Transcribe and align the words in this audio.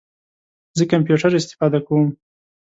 زه 0.77 0.83
کمپیوټر 0.91 1.31
استفاده 1.35 1.79
کوم 1.87 2.07